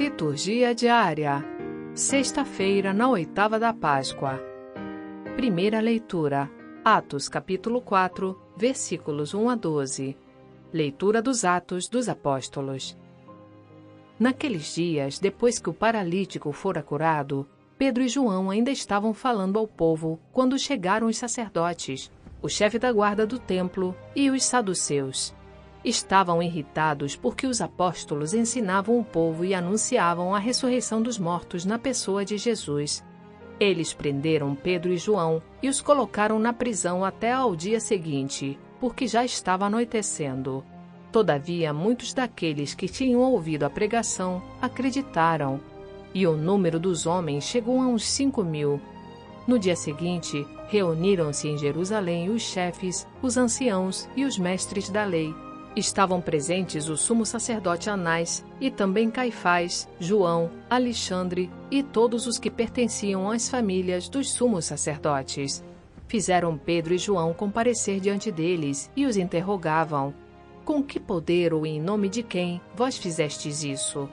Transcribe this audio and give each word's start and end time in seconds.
Liturgia 0.00 0.74
diária. 0.74 1.44
Sexta-feira, 1.92 2.94
na 2.94 3.10
oitava 3.10 3.58
da 3.58 3.70
Páscoa. 3.70 4.40
Primeira 5.36 5.78
leitura. 5.78 6.50
Atos, 6.82 7.28
capítulo 7.28 7.82
4, 7.82 8.34
versículos 8.56 9.34
1 9.34 9.50
a 9.50 9.54
12. 9.54 10.16
Leitura 10.72 11.20
dos 11.20 11.44
Atos 11.44 11.86
dos 11.86 12.08
Apóstolos. 12.08 12.96
Naqueles 14.18 14.74
dias, 14.74 15.18
depois 15.18 15.58
que 15.58 15.68
o 15.68 15.74
paralítico 15.74 16.50
fora 16.50 16.82
curado, 16.82 17.46
Pedro 17.76 18.02
e 18.02 18.08
João 18.08 18.48
ainda 18.48 18.70
estavam 18.70 19.12
falando 19.12 19.58
ao 19.58 19.68
povo 19.68 20.18
quando 20.32 20.58
chegaram 20.58 21.08
os 21.08 21.18
sacerdotes, 21.18 22.10
o 22.40 22.48
chefe 22.48 22.78
da 22.78 22.90
guarda 22.90 23.26
do 23.26 23.38
templo 23.38 23.94
e 24.16 24.30
os 24.30 24.44
saduceus. 24.44 25.38
Estavam 25.84 26.42
irritados 26.42 27.16
porque 27.16 27.46
os 27.46 27.60
apóstolos 27.60 28.34
ensinavam 28.34 28.98
o 28.98 29.04
povo 29.04 29.44
e 29.44 29.54
anunciavam 29.54 30.34
a 30.34 30.38
ressurreição 30.38 31.00
dos 31.00 31.18
mortos 31.18 31.64
na 31.64 31.78
pessoa 31.78 32.22
de 32.24 32.36
Jesus. 32.36 33.02
Eles 33.58 33.94
prenderam 33.94 34.54
Pedro 34.54 34.92
e 34.92 34.98
João 34.98 35.42
e 35.62 35.68
os 35.68 35.80
colocaram 35.80 36.38
na 36.38 36.52
prisão 36.52 37.04
até 37.04 37.32
ao 37.32 37.56
dia 37.56 37.80
seguinte, 37.80 38.58
porque 38.78 39.06
já 39.06 39.24
estava 39.24 39.66
anoitecendo. 39.66 40.64
Todavia, 41.10 41.72
muitos 41.72 42.12
daqueles 42.14 42.74
que 42.74 42.86
tinham 42.86 43.20
ouvido 43.20 43.64
a 43.64 43.70
pregação 43.70 44.42
acreditaram, 44.60 45.60
e 46.14 46.26
o 46.26 46.36
número 46.36 46.78
dos 46.78 47.06
homens 47.06 47.44
chegou 47.44 47.80
a 47.80 47.86
uns 47.86 48.04
cinco 48.04 48.44
mil. 48.44 48.80
No 49.46 49.58
dia 49.58 49.76
seguinte, 49.76 50.46
reuniram-se 50.68 51.48
em 51.48 51.58
Jerusalém 51.58 52.30
os 52.30 52.42
chefes, 52.42 53.06
os 53.22 53.36
anciãos 53.36 54.08
e 54.14 54.24
os 54.24 54.38
mestres 54.38 54.88
da 54.88 55.04
lei. 55.04 55.34
Estavam 55.76 56.20
presentes 56.20 56.88
o 56.88 56.96
sumo 56.96 57.24
sacerdote 57.24 57.88
Anás 57.88 58.44
e 58.60 58.72
também 58.72 59.08
Caifás, 59.08 59.88
João, 60.00 60.50
Alexandre 60.68 61.48
e 61.70 61.80
todos 61.80 62.26
os 62.26 62.40
que 62.40 62.50
pertenciam 62.50 63.30
às 63.30 63.48
famílias 63.48 64.08
dos 64.08 64.32
sumos 64.32 64.64
sacerdotes. 64.64 65.64
Fizeram 66.08 66.58
Pedro 66.58 66.92
e 66.92 66.98
João 66.98 67.32
comparecer 67.32 68.00
diante 68.00 68.32
deles 68.32 68.90
e 68.96 69.06
os 69.06 69.16
interrogavam: 69.16 70.12
Com 70.64 70.82
que 70.82 70.98
poder 70.98 71.54
ou 71.54 71.64
em 71.64 71.80
nome 71.80 72.08
de 72.08 72.24
quem 72.24 72.60
vós 72.74 72.98
fizestes 72.98 73.62
isso? 73.62 74.08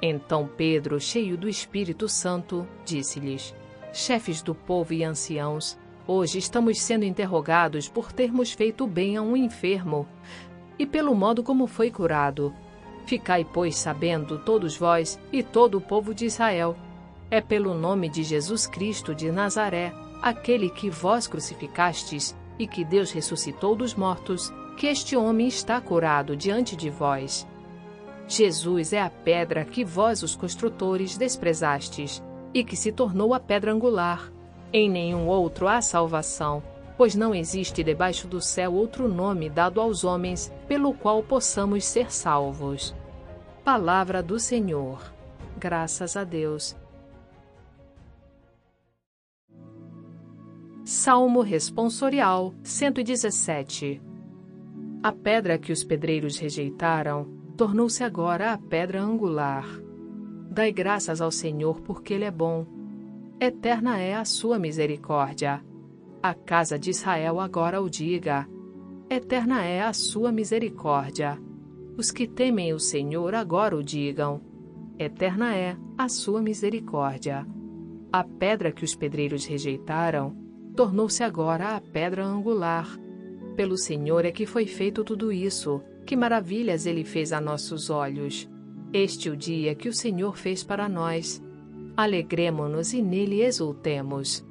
Então 0.00 0.48
Pedro, 0.56 0.98
cheio 0.98 1.36
do 1.36 1.46
Espírito 1.46 2.08
Santo, 2.08 2.66
disse-lhes: 2.86 3.54
Chefes 3.92 4.40
do 4.40 4.54
povo 4.54 4.94
e 4.94 5.04
anciãos, 5.04 5.78
hoje 6.06 6.38
estamos 6.38 6.80
sendo 6.80 7.04
interrogados 7.04 7.86
por 7.86 8.12
termos 8.12 8.50
feito 8.50 8.86
bem 8.86 9.18
a 9.18 9.22
um 9.22 9.36
enfermo 9.36 10.08
e 10.82 10.86
pelo 10.86 11.14
modo 11.14 11.44
como 11.44 11.68
foi 11.68 11.92
curado. 11.92 12.52
Ficai, 13.06 13.44
pois, 13.44 13.76
sabendo, 13.76 14.40
todos 14.40 14.76
vós 14.76 15.16
e 15.32 15.40
todo 15.40 15.78
o 15.78 15.80
povo 15.80 16.12
de 16.12 16.26
Israel, 16.26 16.76
é 17.30 17.40
pelo 17.40 17.72
nome 17.72 18.08
de 18.08 18.24
Jesus 18.24 18.66
Cristo 18.66 19.14
de 19.14 19.30
Nazaré, 19.30 19.92
aquele 20.20 20.68
que 20.68 20.90
vós 20.90 21.28
crucificastes 21.28 22.36
e 22.58 22.66
que 22.66 22.84
Deus 22.84 23.12
ressuscitou 23.12 23.76
dos 23.76 23.94
mortos, 23.94 24.52
que 24.76 24.88
este 24.88 25.16
homem 25.16 25.46
está 25.46 25.80
curado 25.80 26.36
diante 26.36 26.74
de 26.74 26.90
vós. 26.90 27.46
Jesus 28.26 28.92
é 28.92 29.00
a 29.00 29.08
pedra 29.08 29.64
que 29.64 29.84
vós, 29.84 30.24
os 30.24 30.34
construtores, 30.34 31.16
desprezastes, 31.16 32.20
e 32.52 32.64
que 32.64 32.74
se 32.74 32.90
tornou 32.90 33.34
a 33.34 33.38
pedra 33.38 33.72
angular. 33.72 34.32
Em 34.72 34.90
nenhum 34.90 35.28
outro 35.28 35.68
há 35.68 35.80
salvação, 35.80 36.60
pois 37.02 37.16
não 37.16 37.34
existe 37.34 37.82
debaixo 37.82 38.28
do 38.28 38.40
céu 38.40 38.74
outro 38.74 39.08
nome 39.08 39.50
dado 39.50 39.80
aos 39.80 40.04
homens 40.04 40.52
pelo 40.68 40.94
qual 40.94 41.20
possamos 41.20 41.84
ser 41.84 42.12
salvos. 42.12 42.94
Palavra 43.64 44.22
do 44.22 44.38
Senhor. 44.38 45.12
Graças 45.58 46.16
a 46.16 46.22
Deus. 46.22 46.76
Salmo 50.84 51.40
Responsorial 51.40 52.54
117 52.62 54.00
A 55.02 55.10
pedra 55.10 55.58
que 55.58 55.72
os 55.72 55.82
pedreiros 55.82 56.38
rejeitaram 56.38 57.26
tornou-se 57.56 58.04
agora 58.04 58.52
a 58.52 58.58
pedra 58.58 59.02
angular. 59.02 59.66
Dai 60.48 60.70
graças 60.70 61.20
ao 61.20 61.32
Senhor 61.32 61.80
porque 61.80 62.14
Ele 62.14 62.26
é 62.26 62.30
bom. 62.30 62.64
Eterna 63.40 63.98
é 63.98 64.14
a 64.14 64.24
sua 64.24 64.56
misericórdia. 64.56 65.64
A 66.22 66.34
casa 66.34 66.78
de 66.78 66.90
Israel 66.90 67.40
agora 67.40 67.82
o 67.82 67.90
diga. 67.90 68.46
Eterna 69.10 69.64
é 69.64 69.82
a 69.82 69.92
sua 69.92 70.30
misericórdia. 70.30 71.36
Os 71.98 72.12
que 72.12 72.28
temem 72.28 72.72
o 72.72 72.78
Senhor 72.78 73.34
agora 73.34 73.76
o 73.76 73.82
digam. 73.82 74.40
Eterna 74.96 75.56
é 75.56 75.76
a 75.98 76.08
sua 76.08 76.40
misericórdia. 76.40 77.44
A 78.12 78.22
pedra 78.22 78.70
que 78.70 78.84
os 78.84 78.94
pedreiros 78.94 79.44
rejeitaram 79.46 80.36
tornou-se 80.76 81.24
agora 81.24 81.74
a 81.74 81.80
pedra 81.80 82.24
angular. 82.24 82.86
Pelo 83.56 83.76
Senhor 83.76 84.24
é 84.24 84.30
que 84.30 84.46
foi 84.46 84.64
feito 84.64 85.02
tudo 85.02 85.32
isso. 85.32 85.82
Que 86.06 86.14
maravilhas 86.14 86.86
ele 86.86 87.02
fez 87.02 87.32
a 87.32 87.40
nossos 87.40 87.90
olhos. 87.90 88.48
Este 88.92 89.28
é 89.28 89.32
o 89.32 89.36
dia 89.36 89.74
que 89.74 89.88
o 89.88 89.92
Senhor 89.92 90.36
fez 90.36 90.62
para 90.62 90.88
nós. 90.88 91.42
Alegremo-nos 91.96 92.92
e 92.92 93.02
nele 93.02 93.42
exultemos. 93.42 94.46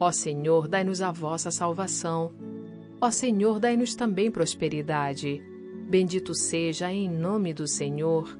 Ó 0.00 0.10
Senhor, 0.10 0.66
dai-nos 0.66 1.02
a 1.02 1.12
vossa 1.12 1.50
salvação. 1.50 2.32
Ó 2.98 3.10
Senhor, 3.10 3.60
dai-nos 3.60 3.94
também 3.94 4.30
prosperidade. 4.30 5.42
Bendito 5.90 6.34
seja 6.34 6.90
em 6.90 7.06
nome 7.06 7.52
do 7.52 7.66
Senhor, 7.66 8.38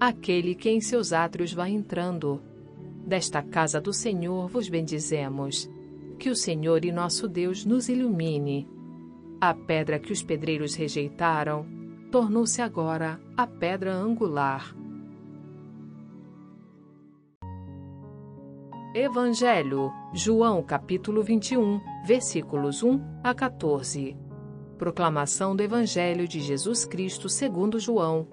aquele 0.00 0.54
que 0.54 0.70
em 0.70 0.80
seus 0.80 1.12
átrios 1.12 1.52
vai 1.52 1.70
entrando. 1.70 2.40
Desta 3.06 3.42
casa 3.42 3.82
do 3.82 3.92
Senhor 3.92 4.48
vos 4.48 4.68
bendizemos. 4.70 5.68
Que 6.18 6.30
o 6.30 6.36
Senhor 6.36 6.86
e 6.86 6.90
nosso 6.90 7.28
Deus 7.28 7.66
nos 7.66 7.90
ilumine. 7.90 8.66
A 9.38 9.52
pedra 9.52 9.98
que 9.98 10.12
os 10.12 10.22
pedreiros 10.22 10.74
rejeitaram 10.74 11.66
tornou-se 12.10 12.62
agora 12.62 13.20
a 13.36 13.46
pedra 13.46 13.92
angular. 13.92 14.74
Evangelho, 18.96 19.92
João 20.12 20.62
capítulo 20.62 21.20
21, 21.20 21.80
versículos 22.06 22.80
1 22.80 23.00
a 23.24 23.34
14. 23.34 24.16
Proclamação 24.78 25.56
do 25.56 25.64
Evangelho 25.64 26.28
de 26.28 26.38
Jesus 26.38 26.84
Cristo 26.84 27.28
segundo 27.28 27.80
João. 27.80 28.28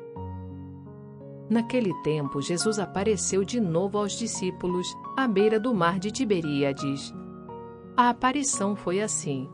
Naquele 1.49 1.91
tempo, 2.03 2.39
Jesus 2.43 2.77
apareceu 2.77 3.43
de 3.43 3.59
novo 3.59 3.97
aos 3.97 4.11
discípulos 4.11 4.85
à 5.17 5.27
beira 5.27 5.59
do 5.59 5.73
mar 5.73 5.97
de 5.97 6.11
Tiberíades. 6.11 7.11
A 7.97 8.09
aparição 8.09 8.75
foi 8.75 9.01
assim. 9.01 9.49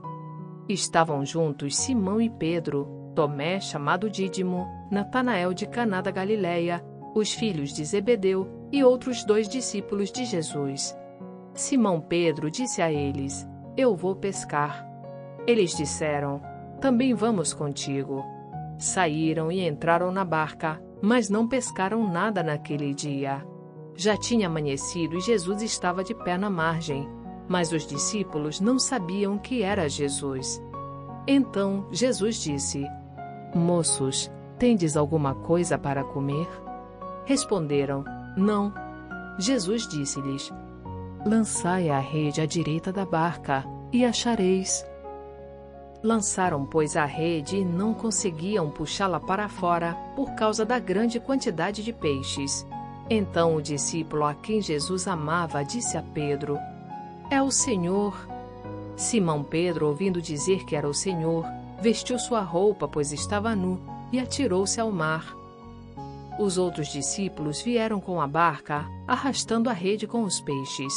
Estavam 0.68 1.26
juntos 1.26 1.78
Simão 1.78 2.20
e 2.20 2.30
Pedro, 2.30 2.86
Tomé, 3.16 3.62
chamado 3.62 4.10
Dídimo, 4.10 4.68
Natanael 4.92 5.54
de 5.54 5.68
Caná 5.68 6.02
da 6.02 6.12
Galileia, 6.12 6.84
os 7.16 7.32
filhos 7.32 7.72
de 7.72 7.86
Zebedeu 7.86 8.57
e 8.72 8.84
outros 8.84 9.24
dois 9.24 9.48
discípulos 9.48 10.12
de 10.12 10.26
Jesus. 10.26 10.96
Simão 11.54 12.00
Pedro 12.00 12.52
disse 12.52 12.82
a 12.82 12.92
eles: 12.92 13.48
Eu 13.76 13.96
vou 13.96 14.16
pescar. 14.16 14.88
Eles 15.46 15.76
disseram: 15.76 16.42
Também 16.80 17.14
vamos 17.14 17.54
contigo. 17.54 18.24
Saíram 18.78 19.52
e 19.52 19.68
entraram 19.68 20.12
na 20.12 20.24
barca, 20.24 20.82
mas 21.02 21.30
não 21.30 21.48
pescaram 21.48 22.08
nada 22.08 22.44
naquele 22.44 22.94
dia. 22.94 23.44
Já 23.96 24.16
tinha 24.16 24.48
amanhecido 24.48 25.18
e 25.18 25.22
Jesus 25.22 25.64
estava 25.64 26.04
de 26.04 26.14
pé 26.14 26.38
na 26.38 26.50
margem, 26.50 27.10
mas 27.48 27.72
os 27.72 27.88
discípulos 27.88 28.60
não 28.60 28.78
sabiam 28.78 29.40
que 29.40 29.64
era 29.64 29.90
Jesus. 29.90 30.62
Então 31.26 31.88
Jesus 31.92 32.36
disse: 32.36 32.86
Moços, 33.56 34.32
tendes 34.60 34.96
alguma 34.96 35.34
coisa 35.34 35.78
para 35.78 36.04
comer? 36.04 36.48
Responderam: 37.26 38.06
Não. 38.38 38.72
Jesus 39.40 39.88
disse-lhes: 39.88 40.54
Lançai 41.26 41.90
a 41.90 42.00
rede 42.00 42.40
à 42.40 42.46
direita 42.46 42.94
da 42.94 43.04
barca, 43.04 43.66
e 43.92 44.06
achareis. 44.06 44.86
Lançaram, 46.04 46.64
pois, 46.64 46.96
a 46.96 47.06
rede 47.06 47.58
e 47.58 47.66
não 47.66 47.94
conseguiam 47.94 48.70
puxá-la 48.70 49.20
para 49.20 49.50
fora 49.50 49.98
por 50.16 50.36
causa 50.36 50.64
da 50.64 50.78
grande 50.78 51.20
quantidade 51.20 51.84
de 51.84 51.92
peixes. 51.92 52.66
Então 53.10 53.56
o 53.56 53.62
discípulo 53.62 54.24
a 54.24 54.36
quem 54.36 54.62
Jesus 54.62 55.08
amava 55.08 55.64
disse 55.64 55.98
a 55.98 56.04
Pedro: 56.04 56.60
É 57.32 57.42
o 57.42 57.50
Senhor. 57.50 58.16
Simão 58.96 59.44
Pedro, 59.44 59.88
ouvindo 59.88 60.22
dizer 60.22 60.66
que 60.66 60.76
era 60.76 60.88
o 60.88 60.94
Senhor, 60.94 61.46
vestiu 61.82 62.20
sua 62.20 62.42
roupa, 62.42 62.88
pois 62.88 63.12
estava 63.12 63.56
nu, 63.56 63.80
e 64.12 64.20
atirou-se 64.20 64.80
ao 64.80 64.92
mar. 64.92 65.36
Os 66.40 66.58
outros 66.58 66.90
discípulos 66.90 67.62
vieram 67.62 68.00
com 68.00 68.22
a 68.22 68.28
barca, 68.28 68.86
arrastando 69.08 69.70
a 69.70 69.74
rede 69.74 70.06
com 70.06 70.24
os 70.24 70.40
peixes. 70.40 70.94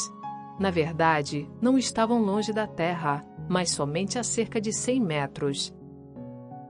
Na 0.59 0.71
verdade, 0.71 1.49
não 1.61 1.79
estavam 1.79 2.23
longe 2.23 2.53
da 2.53 2.67
terra, 2.67 3.25
mas 3.49 3.71
somente 3.71 4.19
a 4.19 4.23
cerca 4.23 4.61
de 4.61 4.73
cem 4.73 5.01
metros. 5.01 5.75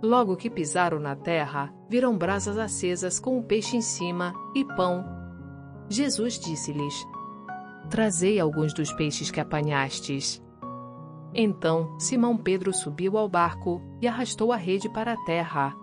Logo 0.01 0.37
que 0.37 0.49
pisaram 0.49 1.01
na 1.01 1.17
terra, 1.17 1.75
viram 1.89 2.17
brasas 2.17 2.57
acesas 2.57 3.19
com 3.19 3.39
o 3.39 3.43
peixe 3.43 3.77
em 3.77 3.83
cima 3.83 4.33
e 4.55 4.65
pão. 4.65 5.05
Jesus 5.89 6.39
disse-lhes: 6.39 6.95
Trazei 7.91 8.39
alguns 8.39 8.73
dos 8.73 8.93
peixes 8.93 9.31
que 9.33 9.41
apanhastes. 9.41 10.41
Então 11.35 11.99
Simão 11.99 12.37
Pedro 12.37 12.73
subiu 12.73 13.19
ao 13.19 13.29
barco 13.29 13.83
e 14.01 14.07
arrastou 14.07 14.53
a 14.53 14.57
rede 14.57 14.89
para 14.89 15.15
a 15.15 15.25
terra. 15.25 15.75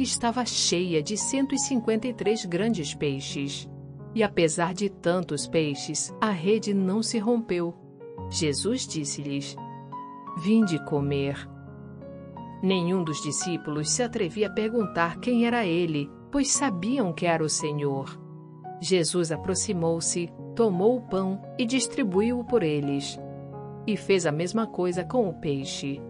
Estava 0.00 0.46
cheia 0.46 1.02
de 1.02 1.14
153 1.14 2.46
grandes 2.46 2.94
peixes. 2.94 3.68
E 4.14 4.22
apesar 4.22 4.72
de 4.72 4.88
tantos 4.88 5.46
peixes, 5.46 6.10
a 6.18 6.30
rede 6.30 6.72
não 6.72 7.02
se 7.02 7.18
rompeu. 7.18 7.74
Jesus 8.30 8.86
disse-lhes: 8.86 9.54
Vinde 10.38 10.82
comer. 10.86 11.46
Nenhum 12.62 13.04
dos 13.04 13.20
discípulos 13.22 13.90
se 13.90 14.02
atrevia 14.02 14.46
a 14.46 14.50
perguntar 14.50 15.20
quem 15.20 15.44
era 15.44 15.66
ele, 15.66 16.10
pois 16.32 16.48
sabiam 16.48 17.12
que 17.12 17.26
era 17.26 17.44
o 17.44 17.48
Senhor. 17.50 18.18
Jesus 18.80 19.30
aproximou-se, 19.30 20.32
tomou 20.56 20.96
o 20.96 21.02
pão 21.02 21.42
e 21.58 21.66
distribuiu-o 21.66 22.42
por 22.42 22.62
eles. 22.62 23.20
E 23.86 23.98
fez 23.98 24.24
a 24.24 24.32
mesma 24.32 24.66
coisa 24.66 25.04
com 25.04 25.28
o 25.28 25.34
peixe. 25.34 26.00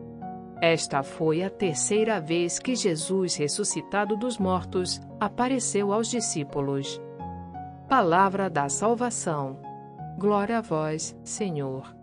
Esta 0.60 1.02
foi 1.02 1.42
a 1.42 1.48
terceira 1.48 2.20
vez 2.20 2.58
que 2.58 2.76
Jesus, 2.76 3.34
ressuscitado 3.36 4.14
dos 4.14 4.36
mortos, 4.36 5.00
apareceu 5.18 5.90
aos 5.90 6.08
discípulos. 6.08 7.00
Palavra 7.88 8.50
da 8.50 8.68
salvação. 8.68 9.58
Glória 10.18 10.58
a 10.58 10.60
vós, 10.60 11.16
Senhor. 11.24 11.96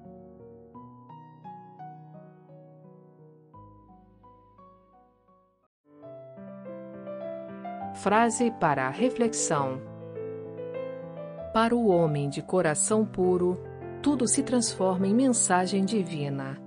Frase 7.93 8.49
para 8.59 8.87
a 8.87 8.89
reflexão: 8.89 9.79
Para 11.53 11.75
o 11.75 11.89
homem 11.89 12.27
de 12.27 12.41
coração 12.41 13.05
puro, 13.05 13.61
tudo 14.01 14.27
se 14.27 14.41
transforma 14.41 15.05
em 15.05 15.13
mensagem 15.13 15.85
divina. 15.85 16.66